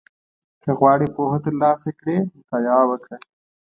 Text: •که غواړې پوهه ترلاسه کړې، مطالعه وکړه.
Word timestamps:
•که 0.63 0.69
غواړې 0.79 1.07
پوهه 1.15 1.37
ترلاسه 1.45 1.89
کړې، 1.99 2.17
مطالعه 2.37 2.83
وکړه. 2.89 3.17